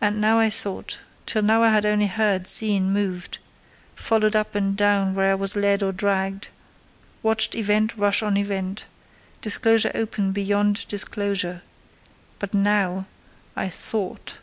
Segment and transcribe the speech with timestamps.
[0.00, 5.14] And now I thought: till now I had only heard, seen, moved—followed up and down
[5.14, 8.86] where I was led or dragged—watched event rush on event,
[9.42, 11.60] disclosure open beyond disclosure:
[12.38, 13.08] but now,
[13.54, 14.38] I thought.